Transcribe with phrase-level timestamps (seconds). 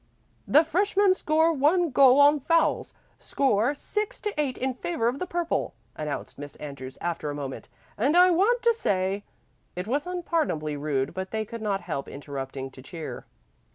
[0.47, 2.95] "The freshmen score one goal on fouls.
[3.19, 7.69] Score, six to eight in favor of the purple," announced Miss Andrews after a moment.
[7.99, 9.23] "And I want to say"
[9.75, 13.27] It was unpardonably rude, but they could not help interrupting to cheer.